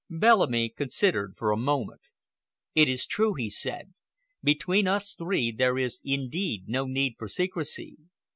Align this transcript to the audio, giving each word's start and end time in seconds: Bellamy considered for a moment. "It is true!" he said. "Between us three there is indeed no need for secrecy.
Bellamy 0.09 0.69
considered 0.69 1.35
for 1.37 1.51
a 1.51 1.57
moment. 1.57 2.01
"It 2.73 2.89
is 2.89 3.05
true!" 3.05 3.35
he 3.35 3.51
said. 3.51 3.93
"Between 4.41 4.87
us 4.87 5.13
three 5.13 5.51
there 5.51 5.77
is 5.77 6.01
indeed 6.03 6.63
no 6.67 6.85
need 6.85 7.17
for 7.19 7.27
secrecy. 7.27 7.97